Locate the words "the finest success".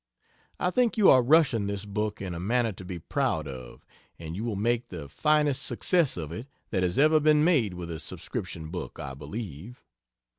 4.87-6.17